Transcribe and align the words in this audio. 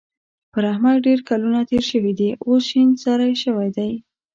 پر 0.51 0.63
احمد 0.71 0.97
ډېر 1.07 1.19
کلونه 1.29 1.59
تېر 1.69 1.83
شوي 1.91 2.13
دي؛ 2.19 2.29
اوس 2.47 2.63
شين 2.69 2.89
سری 3.03 3.33
شوی 3.43 3.69
دی. 3.77 3.91